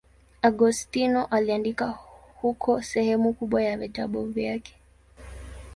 Agostino 0.41 1.25
aliandika 1.25 1.97
huko 2.41 2.81
sehemu 2.81 3.33
kubwa 3.33 3.63
ya 3.63 3.77
vitabu 3.77 4.25
vyake. 4.25 4.75